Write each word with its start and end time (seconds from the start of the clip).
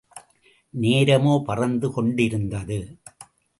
நேரமோ 0.73 1.43
பறந்து 1.43 1.91
கொண்டிருந்தது. 1.91 2.79